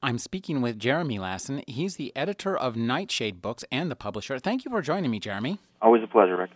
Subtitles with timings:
[0.00, 1.64] I'm speaking with Jeremy Lassen.
[1.66, 4.38] He's the editor of Nightshade Books and the publisher.
[4.38, 5.58] Thank you for joining me, Jeremy.
[5.82, 6.50] Always a pleasure, Rick.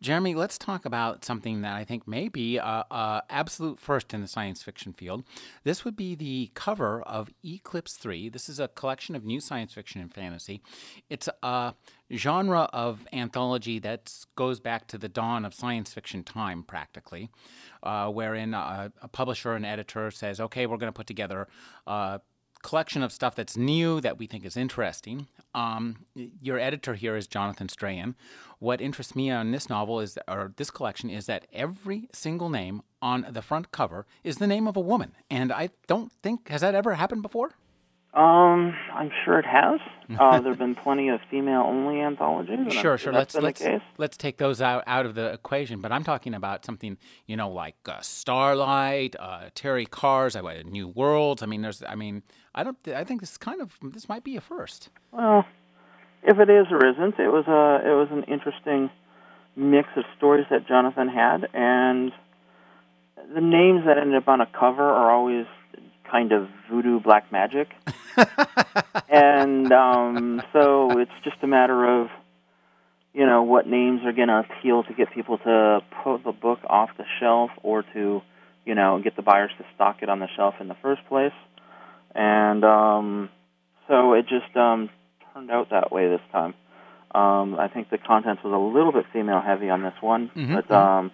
[0.00, 4.20] Jeremy, let's talk about something that I think may be a, a, absolute first in
[4.20, 5.22] the science fiction field.
[5.62, 8.28] This would be the cover of Eclipse 3.
[8.28, 10.60] This is a collection of new science fiction and fantasy.
[11.08, 11.74] It's a
[12.12, 17.30] genre of anthology that goes back to the dawn of science fiction time, practically,
[17.84, 21.46] uh, wherein a, a, publisher and editor says, okay, we're going to put together
[21.86, 22.18] uh,
[22.62, 25.26] collection of stuff that's new that we think is interesting.
[25.54, 28.14] Um, your editor here is Jonathan Strahan.
[28.58, 32.82] What interests me on this novel is, or this collection, is that every single name
[33.00, 36.60] on the front cover is the name of a woman, and I don't think has
[36.60, 37.50] that ever happened before.
[38.14, 39.80] Um, I'm sure it has.
[40.20, 42.70] Uh, there have been plenty of female-only anthologies.
[42.74, 43.14] Sure, sure.
[43.14, 43.62] Let's let's
[43.96, 45.80] let's take those out out of the equation.
[45.80, 50.88] But I'm talking about something you know like uh, Starlight, uh, Terry Carr's uh, New
[50.88, 51.42] Worlds.
[51.42, 51.82] I mean, there's.
[51.88, 52.24] I mean,
[52.54, 52.76] I don't.
[52.88, 54.90] I think this kind of this might be a first.
[55.10, 55.46] Well,
[56.22, 58.90] if it is or isn't, it was a it was an interesting
[59.56, 62.12] mix of stories that Jonathan had, and
[63.34, 65.46] the names that ended up on a cover are always
[66.10, 67.68] kind of voodoo black magic.
[69.08, 72.08] and um, so it's just a matter of,
[73.14, 76.60] you know, what names are going to appeal to get people to put the book
[76.68, 78.20] off the shelf or to,
[78.66, 81.32] you know, get the buyers to stock it on the shelf in the first place.
[82.14, 83.30] And um,
[83.88, 84.90] so it just um,
[85.32, 86.54] turned out that way this time.
[87.14, 90.54] Um, I think the contents was a little bit female heavy on this one, mm-hmm.
[90.54, 91.10] but um,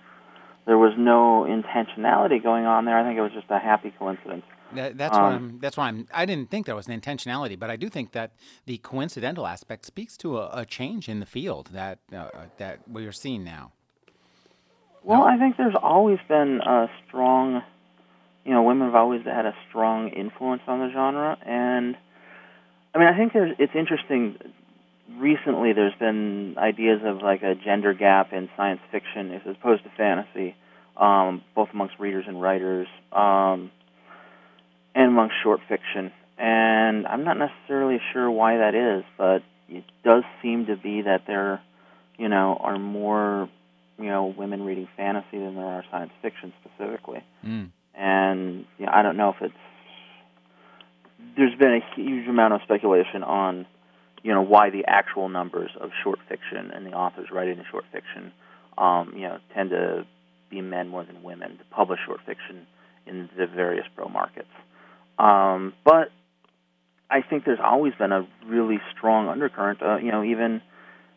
[0.65, 2.97] there was no intentionality going on there.
[2.97, 4.45] I think it was just a happy coincidence.
[4.75, 5.59] That, that's um, why I'm.
[5.61, 6.07] That's why I'm.
[6.13, 8.33] I didn't think there was an intentionality, but I do think that
[8.67, 13.13] the coincidental aspect speaks to a, a change in the field that uh, that we're
[13.13, 13.73] seeing now.
[15.03, 15.27] Well, no?
[15.27, 17.63] I think there's always been a strong,
[18.49, 21.97] you know, women have always had a strong influence on the genre, and
[22.95, 24.39] I mean, I think there's, it's interesting.
[25.19, 29.91] Recently, there's been ideas of like a gender gap in science fiction as opposed to
[29.97, 30.55] fantasy,
[30.97, 32.89] um, both amongst readers and writers.
[33.13, 33.71] Um,
[34.95, 36.11] and amongst short fiction.
[36.39, 41.23] And I'm not necessarily sure why that is, but it does seem to be that
[41.27, 41.61] there,
[42.19, 43.49] you know, are more,
[43.99, 47.23] you know, women reading fantasy than there are science fiction specifically.
[47.45, 47.71] Mm.
[48.93, 49.55] I don't know if it's
[51.37, 53.67] there's been a huge amount of speculation on,
[54.23, 57.85] you know, why the actual numbers of short fiction and the authors writing the short
[57.93, 58.33] fiction,
[58.77, 60.05] um, you know, tend to
[60.51, 62.67] be men more than women to publish short fiction
[63.07, 64.49] in the various pro markets.
[65.19, 66.11] Um, but
[67.11, 70.61] I think there's always been a really strong undercurrent, uh, you know, even,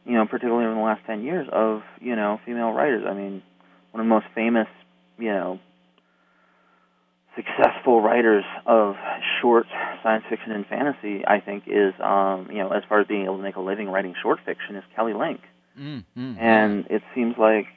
[0.05, 3.03] you know, particularly in the last 10 years of, you know, female writers.
[3.07, 3.41] I mean,
[3.91, 4.67] one of the most famous,
[5.17, 5.59] you know,
[7.35, 8.95] successful writers of
[9.41, 9.65] short
[10.03, 13.37] science fiction and fantasy, I think, is, um, you know, as far as being able
[13.37, 15.41] to make a living writing short fiction, is Kelly Link.
[15.79, 17.67] Mm, mm, and it seems like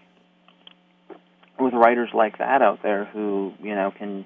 [1.60, 4.24] with writers like that out there who, you know, can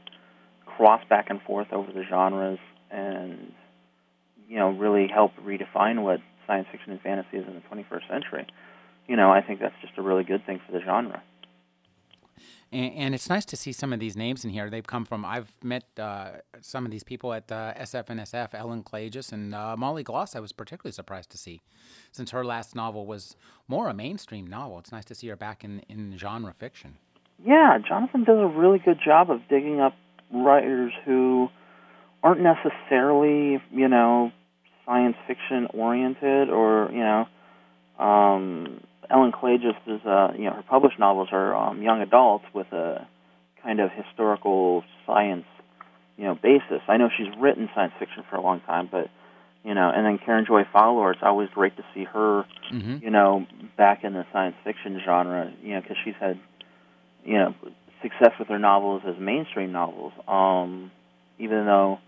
[0.64, 2.58] cross back and forth over the genres
[2.90, 3.52] and
[4.48, 8.46] you know really help redefine what science fiction and fantasy is in the 21st century.
[9.06, 11.22] You know, I think that's just a really good thing for the genre.
[12.72, 14.68] And, and it's nice to see some of these names in here.
[14.70, 16.30] They've come from I've met uh,
[16.60, 20.36] some of these people at uh, SF Ellen Klages and uh, Molly Gloss.
[20.36, 21.60] I was particularly surprised to see,
[22.12, 23.36] since her last novel was
[23.66, 24.78] more a mainstream novel.
[24.78, 26.98] It's nice to see her back in in genre fiction.
[27.44, 29.94] Yeah, Jonathan does a really good job of digging up
[30.32, 31.48] writers who
[32.22, 34.32] aren't necessarily, you know,
[34.84, 38.80] science fiction oriented or, you know, um,
[39.10, 43.06] Ellen Klages is, uh, you know, her published novels are um, young adults with a
[43.62, 45.46] kind of historical science,
[46.16, 46.82] you know, basis.
[46.88, 49.08] I know she's written science fiction for a long time, but
[49.64, 52.98] you know, and then Karen Joy Fowler, it's always great to see her, mm-hmm.
[53.02, 56.38] you know, back in the science fiction genre, you know, because she's had,
[57.24, 57.54] you know,
[58.00, 60.12] success with her novels as mainstream novels.
[60.26, 60.90] Um,
[61.38, 61.98] even though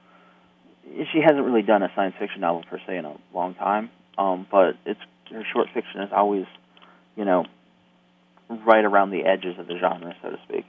[1.13, 4.47] she hasn't really done a science fiction novel per se in a long time, um,
[4.51, 6.47] but it's her short fiction is always,
[7.17, 7.45] you know,
[8.49, 10.65] right around the edges of the genre, so to speak.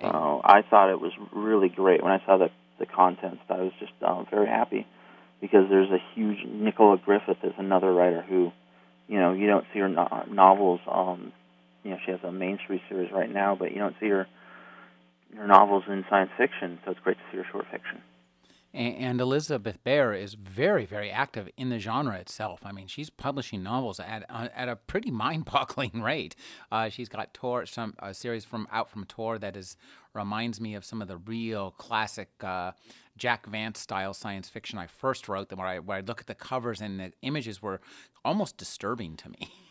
[0.00, 3.40] So I thought it was really great when I saw the the contents.
[3.48, 4.86] I was just um, very happy
[5.40, 8.52] because there's a huge Nicola Griffith is another writer who,
[9.08, 11.32] you know, you don't see her no- novels um,
[11.86, 14.26] you know she has a Main Street series right now, but you don't see her
[15.36, 18.02] her novels in science fiction, so it's great to see her short fiction.
[18.76, 22.60] And, Elizabeth Bear is very, very active in the genre itself.
[22.62, 26.36] I mean, she's publishing novels at uh, at a pretty mind-boggling rate.
[26.70, 29.78] Uh, she's got Tor, some a series from out from Tor that is
[30.12, 32.72] reminds me of some of the real classic uh,
[33.16, 36.34] Jack Vance style science fiction I first wrote, where I where I look at the
[36.34, 37.80] covers and the images were
[38.26, 39.38] almost disturbing to me.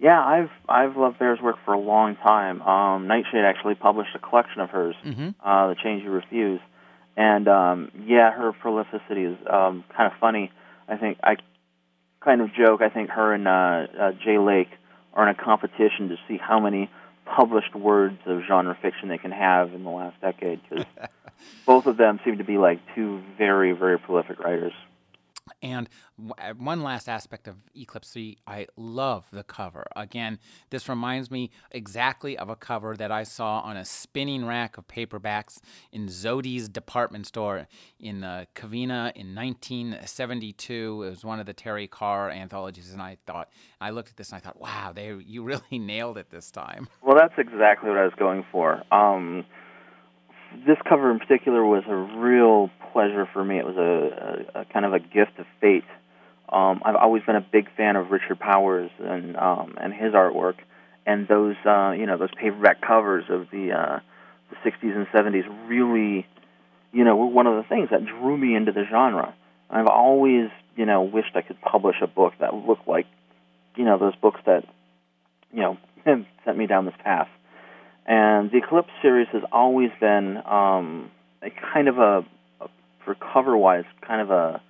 [0.00, 2.62] Yeah, I've I've loved Bear's work for a long time.
[2.62, 5.30] Um, Nightshade actually published a collection of hers, mm-hmm.
[5.44, 6.60] uh, "The Chains You Refuse,"
[7.18, 10.52] and um, yeah, her prolificity is um, kind of funny.
[10.88, 11.36] I think I
[12.24, 12.80] kind of joke.
[12.80, 13.50] I think her and uh,
[14.00, 14.68] uh, Jay Lake
[15.14, 16.88] are in a competition to see how many
[17.26, 20.86] published words of genre fiction they can have in the last decade because
[21.66, 24.72] both of them seem to be like two very very prolific writers.
[25.62, 25.88] And
[26.38, 29.86] uh, one last aspect of Eclipse 3, I love the cover.
[29.96, 30.38] Again,
[30.70, 34.86] this reminds me exactly of a cover that I saw on a spinning rack of
[34.86, 35.58] paperbacks
[35.92, 37.66] in Zody's department store
[37.98, 41.02] in uh, Covina in 1972.
[41.02, 43.48] It was one of the Terry Carr anthologies, and I thought,
[43.80, 46.88] I looked at this and I thought, wow, they you really nailed it this time.
[47.02, 48.82] Well, that's exactly what I was going for.
[48.92, 49.44] Um,
[50.66, 53.58] this cover in particular was a real pleasure for me.
[53.58, 55.84] It was a, a, a kind of a gift of fate.
[56.48, 60.54] Um, I've always been a big fan of Richard Powers and um, and his artwork,
[61.04, 64.00] and those uh, you know those paperback covers of the uh,
[64.50, 66.26] the 60s and 70s really,
[66.92, 69.34] you know, were one of the things that drew me into the genre.
[69.68, 73.06] I've always you know wished I could publish a book that looked like,
[73.76, 74.64] you know, those books that,
[75.52, 75.76] you know,
[76.44, 77.28] sent me down this path.
[78.08, 81.10] And the Eclipse series has always been um,
[81.42, 82.24] a kind of a,
[82.58, 82.68] a
[83.04, 84.62] for cover wise, kind of a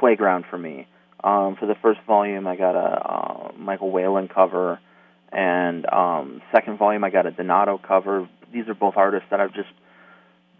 [0.00, 0.88] playground for me.
[1.22, 4.80] Um, for the first volume, I got a uh, Michael Whelan cover,
[5.30, 8.28] and um, second volume, I got a Donato cover.
[8.50, 9.68] These are both artists that I've just,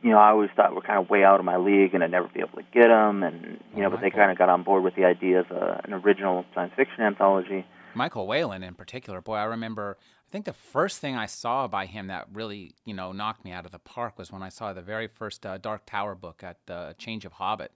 [0.03, 2.11] you know, I always thought were kind of way out of my league, and I'd
[2.11, 3.23] never be able to get them.
[3.23, 5.81] And you know, but they kind of got on board with the idea of a,
[5.85, 7.65] an original science fiction anthology.
[7.95, 9.97] Michael Whelan in particular, boy, I remember
[10.37, 13.65] think the first thing I saw by him that really, you know, knocked me out
[13.65, 16.59] of the park was when I saw the very first uh, Dark Tower book at
[16.67, 17.73] the Change of Hobbit,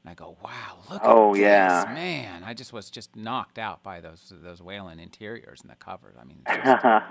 [0.00, 1.84] and I go, "Wow, look oh, at yeah.
[1.84, 5.74] this, man!" I just was just knocked out by those those Whelan interiors and the
[5.74, 6.14] covers.
[6.20, 7.02] I mean, I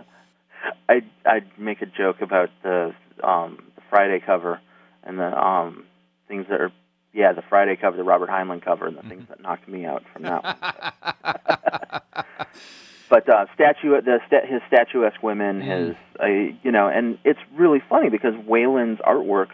[1.26, 4.62] I'd make a joke about the um, the Friday cover
[5.04, 5.84] and the um,
[6.30, 6.72] things that are
[7.14, 9.10] yeah the Friday cover, the Robert Heinlein cover, and the mm-hmm.
[9.10, 10.56] things that knocked me out from that one.
[13.14, 15.88] but uh, statue the his statuesque women, mm.
[15.88, 16.26] his uh,
[16.64, 19.50] you know, and it's really funny because Wayland's artwork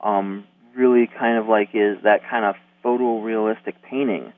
[0.00, 0.44] um,
[0.76, 2.54] really kind of like is that kind of
[2.84, 4.32] photorealistic painting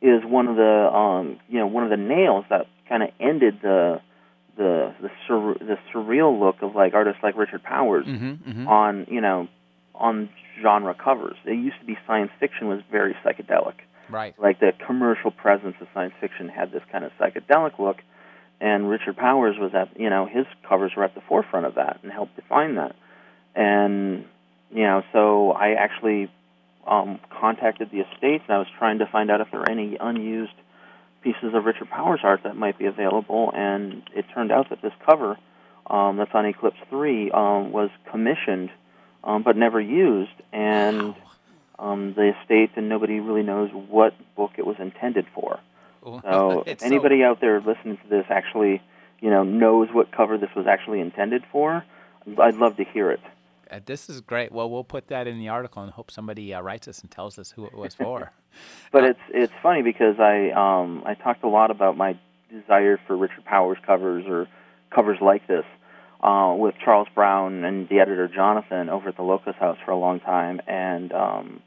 [0.00, 3.58] is one of the um, you know one of the nails that kind of ended
[3.60, 4.00] the
[4.56, 8.68] the the, sur- the surreal look of like artists like Richard Powers mm-hmm, mm-hmm.
[8.68, 9.48] on you know
[9.94, 10.30] on
[10.62, 11.36] genre covers.
[11.44, 13.74] It used to be science fiction was very psychedelic
[14.10, 14.34] Right.
[14.38, 17.98] Like the commercial presence of science fiction had this kind of psychedelic look,
[18.60, 22.00] and Richard Powers was at you know his covers were at the forefront of that
[22.02, 22.96] and helped define that.
[23.54, 24.24] And
[24.72, 26.30] you know, so I actually
[26.86, 29.96] um, contacted the estate and I was trying to find out if there were any
[30.00, 30.52] unused
[31.22, 34.92] pieces of Richard Powers art that might be available, and it turned out that this
[35.04, 35.36] cover
[35.86, 38.70] um, that's on Eclipse Three um, was commissioned
[39.24, 41.27] um, but never used, and wow
[41.78, 45.60] um, the estate, and nobody really knows what book it was intended for.
[46.04, 47.30] so, if anybody so...
[47.30, 48.82] out there listening to this actually,
[49.20, 51.84] you know, knows what cover this was actually intended for,
[52.38, 53.20] I'd love to hear it.
[53.70, 54.50] Uh, this is great.
[54.50, 57.38] Well, we'll put that in the article and hope somebody uh, writes us and tells
[57.38, 58.32] us who it was for.
[58.92, 62.18] but uh, it's it's funny because I um, I talked a lot about my
[62.50, 64.46] desire for Richard Powers covers or
[64.90, 65.64] covers like this
[66.22, 69.98] uh, with Charles Brown and the editor Jonathan over at the Locus House for a
[69.98, 71.62] long time, and um,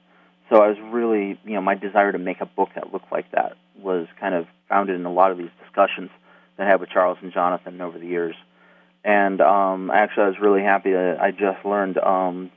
[0.52, 3.32] so I was really, you know, my desire to make a book that looked like
[3.32, 6.10] that was kind of founded in a lot of these discussions
[6.58, 8.36] that I had with Charles and Jonathan over the years.
[9.04, 12.52] And um, actually, I was really happy that I just learned um,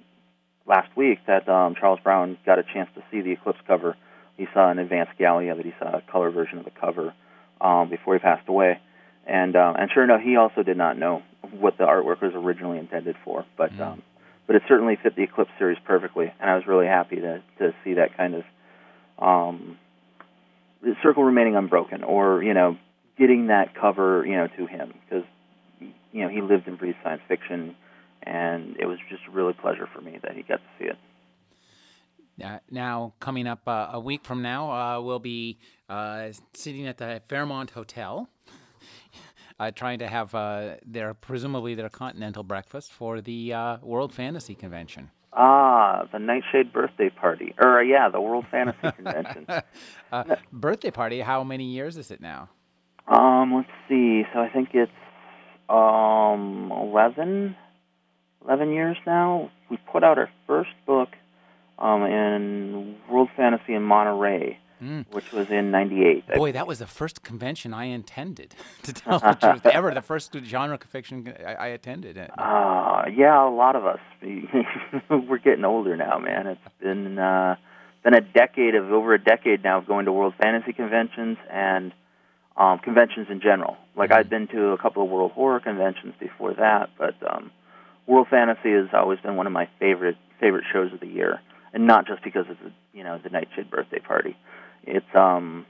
[0.67, 3.97] last week that um, Charles Brown got a chance to see the Eclipse cover.
[4.37, 7.15] He saw an advanced galley that he saw a color version of the cover
[7.61, 8.81] um, before he passed away.
[9.27, 11.23] And um, and sure enough, he also did not know
[11.53, 13.47] what the artwork was originally intended for.
[13.57, 13.81] But mm.
[13.81, 14.03] um,
[14.47, 17.75] but it certainly fit the Eclipse series perfectly, and I was really happy to to
[17.83, 18.45] see that kind of
[19.19, 19.79] um,
[21.03, 22.77] circle remaining unbroken, or you know,
[23.19, 25.25] getting that cover you know to him because
[26.13, 27.75] you know he lived and breathed science fiction,
[28.23, 30.97] and it was just a really pleasure for me that he got to see it.
[32.45, 35.59] Uh, now, coming up uh, a week from now, uh, we'll be
[35.89, 38.29] uh, sitting at the Fairmont Hotel
[39.58, 44.54] uh, trying to have uh, their presumably their continental breakfast for the uh, World Fantasy
[44.54, 45.11] Convention.
[45.32, 49.46] Ah, the Nightshade birthday party, or yeah, the World Fantasy Convention.
[50.12, 51.20] uh, birthday party.
[51.20, 52.50] How many years is it now?
[53.08, 54.23] Um, let's see.
[54.32, 54.92] So I think it's
[55.68, 57.56] um 11,
[58.44, 59.50] 11 years now.
[59.70, 61.08] We put out our first book
[61.78, 65.07] um, in World Fantasy in Monterey, Mm.
[65.12, 66.26] which was in '98.
[66.35, 69.95] Boy, that was the first convention I intended to tell the truth ever.
[69.95, 72.19] The first genre fiction I, I attended.
[72.19, 74.00] Uh, yeah, a lot of us.
[75.11, 76.47] We're getting older now, man.
[76.49, 77.57] It's been uh,
[78.02, 81.93] been a decade of over a decade now of going to World Fantasy conventions and
[82.57, 83.76] um, conventions in general.
[83.97, 84.16] Like Mhm.
[84.16, 87.50] I've been to a couple of World Horror conventions before that, but um,
[88.07, 91.40] World Fantasy has always been one of my favorite favorite shows of the year,
[91.73, 94.37] and not just because of the you know the Nightshade birthday party.
[94.87, 95.67] It's um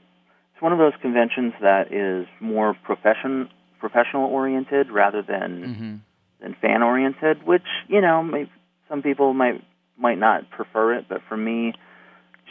[0.53, 5.95] it's one of those conventions that is more profession professional oriented rather than hmm
[6.41, 8.49] than fan oriented, which you know may,
[8.89, 9.63] some people might
[9.97, 11.73] might not prefer it, but for me,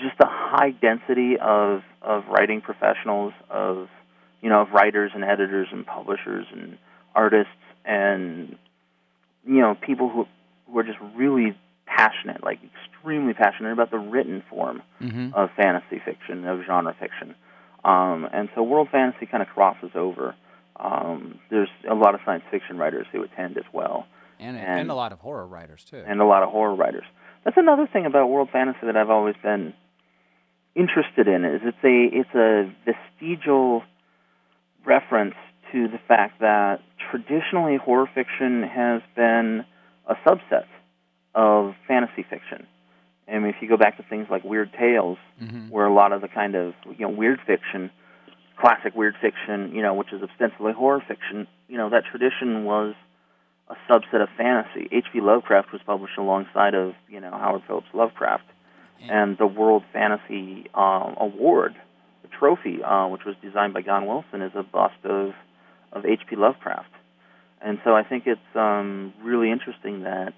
[0.03, 3.89] just the high density of of writing professionals, of
[4.43, 6.79] you know, of writers and editors and publishers and
[7.15, 7.53] artists
[7.85, 8.57] and
[9.47, 10.27] you know people who
[10.67, 11.57] who are just really
[11.97, 17.35] passionate, like extremely passionate about the written form hmm of fantasy fiction, of genre fiction.
[17.85, 20.35] Um, and so world fantasy kind of crosses over.
[20.77, 24.07] Um, there's a lot of science fiction writers who attend as well,
[24.41, 26.03] And, And- and a lot of horror writers too.
[26.07, 27.05] and a lot of horror writers.
[27.45, 29.75] That's another thing about world fantasy that I've always been
[30.75, 31.45] interested in.
[31.45, 33.83] Is it's a it's a vestigial
[34.85, 35.35] reference
[35.73, 39.65] to the fact that traditionally horror fiction has been
[40.07, 40.65] a subset
[41.35, 42.67] of fantasy fiction.
[43.27, 46.13] I mean, if you go back to things like Weird Tales, hmm where a lot
[46.13, 47.91] of the kind of you know weird fiction,
[48.57, 52.95] classic weird fiction, you know, which is ostensibly horror fiction, you know, that tradition was
[53.69, 54.89] a subset of fantasy.
[54.93, 55.21] H.P.
[55.21, 58.45] Lovecraft was published alongside of you know Howard Phillips Lovecraft,
[59.09, 61.75] and the World Fantasy um, Award,
[62.23, 65.33] the trophy, uh, which was designed by Gahan Wilson, is a bust of
[65.93, 66.37] of H.P.
[66.37, 66.91] Lovecraft,
[67.61, 70.35] and so I think it's um, really interesting that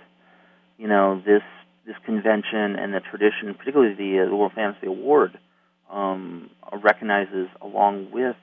[0.79, 1.43] you know this
[1.87, 5.39] this convention and the tradition, particularly the, uh, the World Fantasy Award,
[5.89, 6.51] um,
[6.83, 8.37] recognizes along with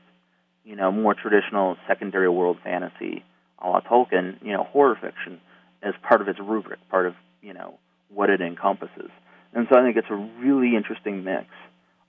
[0.63, 3.23] you know more traditional secondary world fantasy,
[3.59, 5.39] a la Tolkien, you know horror fiction
[5.81, 7.77] as part of its rubric, part of you know
[8.09, 9.09] what it encompasses.
[9.53, 11.45] And so I think it's a really interesting mix.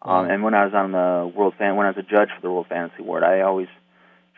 [0.01, 0.31] Um, Mhm.
[0.35, 2.51] and when I was on the World Fan, when I was a judge for the
[2.51, 3.69] World Fantasy Award, I always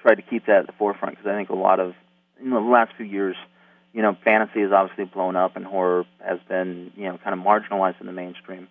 [0.01, 1.95] tried to keep that at the forefront because I think a lot of
[2.41, 3.37] in the last few years
[3.97, 7.45] you know, fantasy has obviously blown up and horror has been, you know, kind of
[7.45, 8.69] marginalized in the mainstream.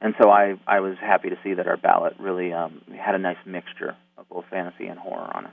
[0.00, 3.18] And so I, I was happy to see that our ballot really um, had a
[3.18, 5.52] nice mixture of both fantasy and horror on it.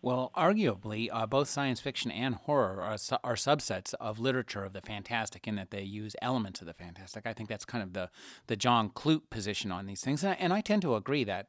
[0.00, 4.72] Well, arguably, uh, both science fiction and horror are, su- are subsets of literature of
[4.72, 7.26] the fantastic in that they use elements of the fantastic.
[7.26, 8.08] I think that's kind of the,
[8.46, 10.22] the John Clute position on these things.
[10.22, 11.48] And I, and I tend to agree that,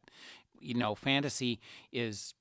[0.60, 1.62] you know, fantasy
[1.94, 2.34] is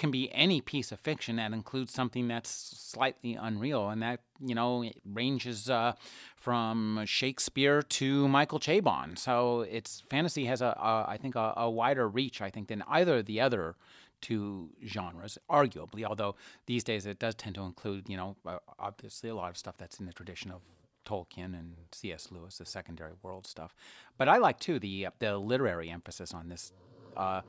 [0.00, 4.54] can be any piece of fiction that includes something that's slightly unreal, and that you
[4.54, 5.92] know it ranges uh,
[6.36, 9.18] from Shakespeare to Michael Chabon.
[9.18, 12.82] So it's fantasy has a, a I think a, a wider reach I think than
[12.88, 13.76] either of the other
[14.22, 16.02] two genres, arguably.
[16.04, 18.36] Although these days it does tend to include you know
[18.78, 20.62] obviously a lot of stuff that's in the tradition of
[21.04, 22.28] Tolkien and C.S.
[22.30, 23.74] Lewis, the secondary world stuff.
[24.16, 26.72] But I like too the the literary emphasis on this
[27.18, 27.42] uh,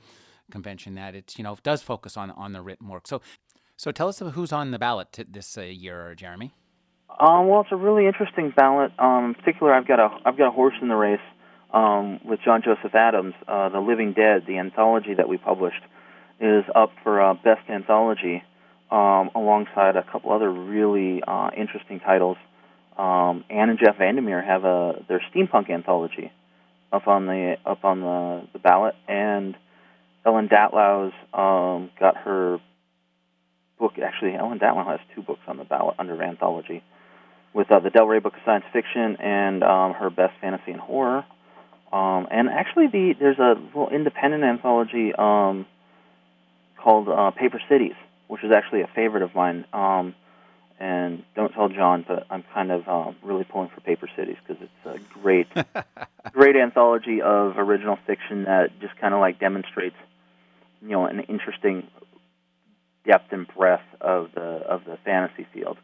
[0.51, 3.07] convention that it you know does focus on on the written work.
[3.07, 3.21] So
[3.77, 6.53] so tell us who's on the ballot this uh, year, Jeremy.
[7.19, 8.91] Um, well, it's a really interesting ballot.
[8.99, 11.19] Um, in particular, I've got a I've got a horse in the race
[11.73, 13.33] um, with John Joseph Adams.
[13.47, 15.81] Uh, the Living Dead, the anthology that we published,
[16.39, 18.43] is up for uh, best anthology
[18.91, 22.37] um, alongside a couple other really uh, interesting titles.
[22.97, 26.31] Um, Anne and Jeff VanderMeer have a their steampunk anthology
[26.91, 29.55] up on the up on the, the ballot, and
[30.25, 32.59] Ellen Datlow's um, got her
[33.79, 33.93] book.
[34.03, 36.83] Actually, Ellen Datlow has two books on the ballot under anthology,
[37.53, 40.79] with uh, the Del Rey Book of Science Fiction and um, her Best Fantasy and
[40.79, 41.25] Horror.
[41.91, 45.65] Um, and actually, the there's a little independent anthology um,
[46.77, 47.95] called uh, Paper Cities,
[48.27, 49.65] which is actually a favorite of mine.
[49.73, 50.15] Um,
[50.81, 54.63] and don't tell John, but I'm kind of uh, really pulling for Paper Cities because
[54.63, 55.47] it's a great,
[56.31, 59.95] great anthology of original fiction that just kind of like demonstrates,
[60.81, 61.87] you know, an interesting
[63.05, 65.77] depth and breadth of the of the fantasy field.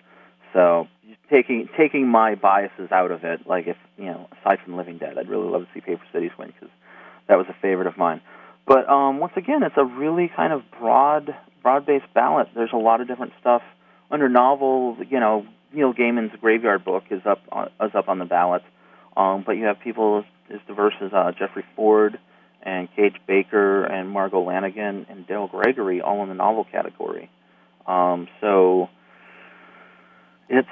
[0.54, 0.88] So
[1.32, 5.18] taking taking my biases out of it, like if you know, aside from Living Dead,
[5.18, 6.70] I'd really love to see Paper Cities win because
[7.28, 8.22] that was a favorite of mine.
[8.66, 12.48] But um, once again, it's a really kind of broad broad based ballot.
[12.56, 13.62] There's a lot of different stuff
[14.10, 14.98] under novel.
[15.10, 18.64] You know, Neil Gaiman's Graveyard Book is up on, is up on the ballot.
[19.16, 22.20] Um, but you have people as, as diverse as uh, Jeffrey Ford
[22.68, 27.32] and Kage Baker and Margo Lanagan and Dale Gregory all in the novel category.
[27.88, 28.90] Um, so
[30.50, 30.68] it's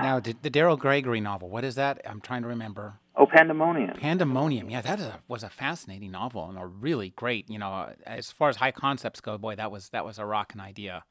[0.00, 2.00] Now, the, the Daryl Gregory novel, what is that?
[2.08, 2.94] I'm trying to remember.
[3.16, 3.96] Oh, Pandemonium.
[3.96, 4.70] Pandemonium.
[4.70, 7.50] Yeah, that a, was a fascinating novel and a really great.
[7.50, 10.60] You know, as far as high concepts go, boy, that was that was a rocking
[10.60, 11.02] idea.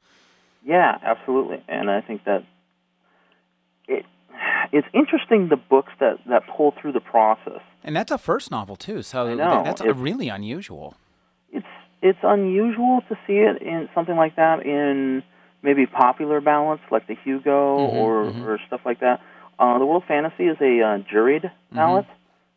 [0.64, 1.62] Yeah, absolutely.
[1.68, 2.44] And I think that
[3.88, 4.06] it
[4.72, 7.60] it's interesting the books that that pull through the process.
[7.84, 9.62] And that's a first novel too, so I know.
[9.64, 10.94] that's It's- really unusual.
[11.52, 11.66] It's
[12.02, 15.22] it's unusual to see it in something like that in
[15.62, 18.46] maybe popular balance like the Hugo Mhm, or mhm.
[18.46, 19.20] or stuff like that.
[19.58, 22.06] Uh, the World Fantasy is a uh, juried ballot,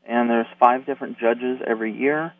[0.05, 2.33] and there's five different judges every year,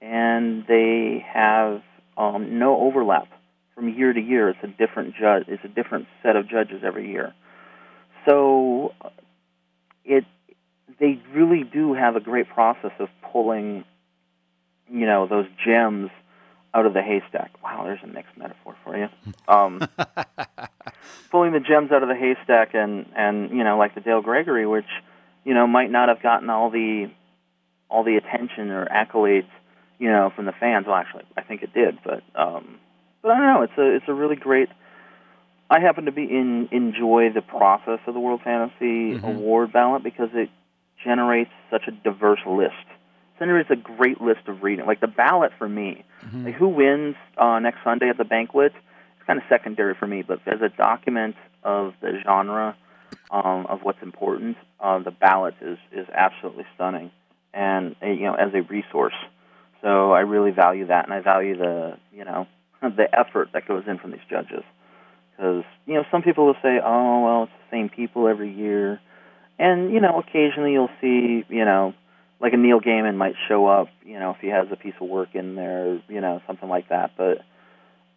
[0.00, 1.82] and they have
[2.16, 3.28] um, no overlap
[3.74, 4.48] from year to year.
[4.50, 5.44] It's a different judge.
[5.48, 7.32] It's a different set of judges every year.
[8.26, 8.94] So
[10.04, 10.24] it
[10.98, 13.84] they really do have a great process of pulling,
[14.90, 16.10] you know, those gems
[16.74, 17.50] out of the haystack.
[17.62, 19.08] Wow, there's a mixed metaphor for you.
[19.48, 19.80] Um,
[21.32, 24.64] pulling the gems out of the haystack, and and you know, like the Dale Gregory,
[24.64, 24.86] which
[25.44, 27.10] you know might not have gotten all the
[27.88, 29.48] all the attention or accolades,
[29.98, 30.86] you know, from the fans.
[30.86, 32.78] Well, actually, I think it did, but um,
[33.22, 33.62] but I don't know.
[33.62, 34.68] It's a it's a really great.
[35.70, 39.22] I happen to be in enjoy the process of the World Fantasy Mhm.
[39.22, 40.50] Award ballot because it
[41.02, 42.74] generates such a diverse list.
[43.36, 44.84] It generates a great list of reading.
[44.84, 46.44] Like the ballot for me, Mhm.
[46.46, 48.74] like who wins uh, next Sunday at the banquet,
[49.16, 50.22] it's kind of secondary for me.
[50.22, 52.74] But as a document of the genre
[53.30, 57.12] um, of what's important, uh, the ballot is is absolutely stunning,
[57.54, 59.14] and uh, you know as a resource.
[59.82, 62.48] So I really value that, and I value the you know
[62.82, 64.64] the effort that goes in from these judges.
[65.40, 69.00] Because you know some people will say, oh well, it's the same people every year,
[69.58, 71.94] and you know occasionally you'll see you know
[72.40, 75.08] like a Neil Gaiman might show up, you know, if he has a piece of
[75.08, 77.12] work in there, you know, something like that.
[77.16, 77.42] But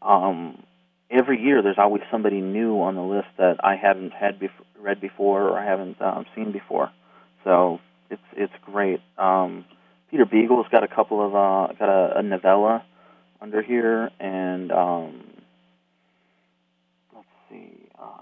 [0.02, 0.64] um,
[1.12, 4.50] every year there's always somebody new on the list that I haven't had bef-
[4.80, 6.92] read before or I haven't um, seen before.
[7.44, 9.02] So it's it's great.
[9.18, 9.66] Um,
[10.10, 12.84] Peter Beagle's got a couple of uh, got a, a novella
[13.42, 15.24] under here, and um,
[17.14, 17.90] let's see.
[18.00, 18.22] Uh,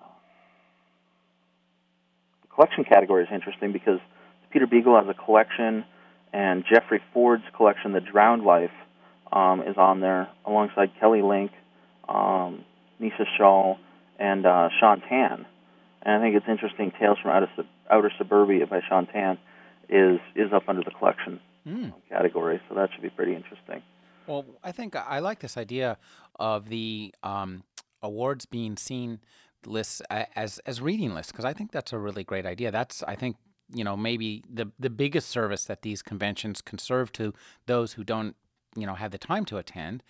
[2.41, 4.00] the collection category is interesting because
[4.52, 5.86] Peter Beagle has a collection,
[6.34, 8.72] and Jeffrey Ford's collection, The Drowned Life,
[9.32, 11.52] um, is on there alongside Kelly Link,
[12.08, 12.64] um,
[13.00, 13.78] Nisi Shawl,
[14.20, 15.46] and uh, Shaun Tan.
[16.04, 16.92] And I think it's interesting.
[17.00, 19.38] Tales from Outer, Sub- Outer Suburbia by Shaun Tan
[19.90, 21.94] is is up under the collection Mm.
[22.10, 23.84] category, so that should be pretty interesting.
[24.26, 26.00] Well, I think I like this idea
[26.40, 27.64] of the um,
[28.02, 29.20] awards being seen
[29.66, 32.72] lists as as reading lists because I think that's a really great idea.
[32.72, 33.38] That's I think
[33.74, 37.34] you know maybe the the biggest service that these conventions can serve to
[37.66, 38.36] those who don't
[38.76, 40.04] you know have the time to attend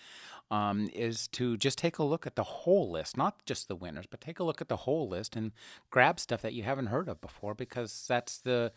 [0.52, 4.06] um, is to just take a look at the whole list, not just the winners,
[4.06, 5.54] but take a look at the whole list and
[5.90, 8.74] grab stuff that you haven't heard of before because that's the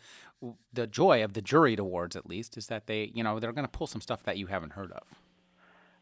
[0.73, 3.67] the joy of the juried awards at least is that they you know they're going
[3.67, 5.03] to pull some stuff that you haven't heard of.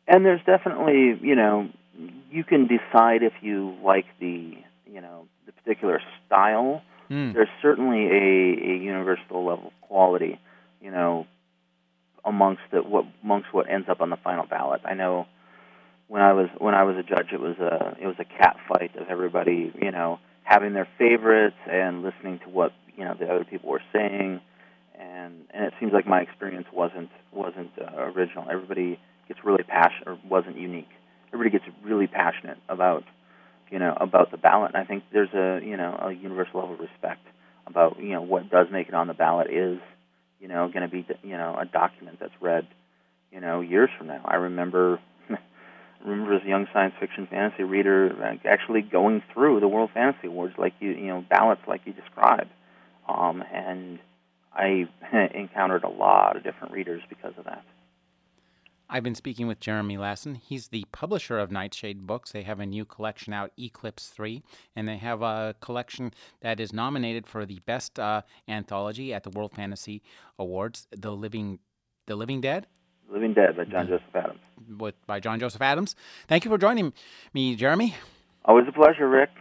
[0.08, 1.70] And there's definitely, you know,
[2.32, 4.54] you can decide if you like the,
[4.92, 6.82] you know, the particular style.
[7.10, 7.34] Mm.
[7.34, 10.40] There's certainly a, a universal level of quality,
[10.82, 11.28] you know,
[12.26, 14.82] amongst the, what amongst what ends up on the final ballot.
[14.86, 15.28] I know
[16.08, 18.58] when I was when I was a judge, it was a it was a cat
[18.68, 23.26] fight of everybody, you know, having their favorites and listening to what you know the
[23.26, 24.42] other people were saying,
[24.98, 28.46] and and it seems like my experience wasn't wasn't uh, original.
[28.52, 30.90] Everybody gets really passionate, or wasn't unique.
[31.34, 33.04] Everybody gets really passionate about
[33.72, 34.72] you know about the ballot.
[34.74, 37.26] And I think there's a you know a universal level of respect
[37.66, 39.80] about you know what does make it on the ballot is
[40.40, 42.68] you know going to be you know a document that's read
[43.32, 44.22] you know years from now.
[44.24, 45.00] I remember
[46.06, 50.54] remember as a young science fiction fantasy reader actually going through the World Fantasy Awards
[50.58, 52.52] like you you know ballots like you described,
[53.10, 54.00] um, and
[54.54, 54.88] I
[55.34, 57.64] encountered a lot of different readers because of that.
[58.94, 60.36] I've been speaking with Jeremy Lassen.
[60.36, 62.32] He's the publisher of Nightshade Books.
[62.32, 64.44] They have a new collection out, Eclipse 3,
[64.76, 69.32] and they have a collection that is nominated for the best uh, anthology at the
[69.32, 70.04] World Fantasy
[70.38, 71.58] Awards, The Living
[72.06, 72.68] The Living Dead
[73.10, 74.40] Living Dead by John Joseph Adams.
[74.78, 75.96] with, by John Joseph Adams.
[76.28, 76.94] Thank you for joining
[77.34, 77.96] me, Jeremy.
[78.46, 79.32] Always a pleasure, Rick.